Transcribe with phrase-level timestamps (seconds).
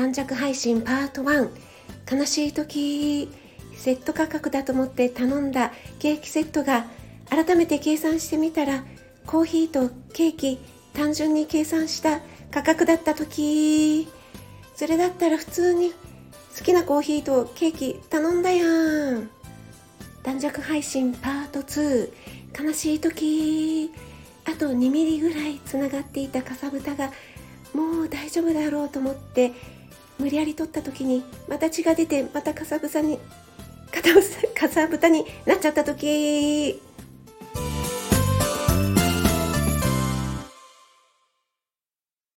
[0.00, 1.50] 短尺配信パート1
[2.10, 3.28] 悲しい時
[3.74, 6.86] セット価格だと思って頼んだケーキセットが
[7.28, 8.82] 改めて計算してみたら
[9.26, 10.58] コーヒーとケーキ
[10.94, 14.08] 単純に計算した価格だった時。
[14.74, 19.28] それだったら普通に好きなコーヒーとケーキ頼んだやん。
[20.22, 22.10] 短尺配信パート2
[22.58, 23.92] 悲しい時。
[24.46, 27.12] あと2ミリぐらいつながっていたかさぶたが
[27.74, 29.52] もう大丈夫だろうと思って
[30.20, 33.18] 無理やり取った時にまた血が出てまたかさぶさに
[34.54, 36.80] かさぶたになっちゃった時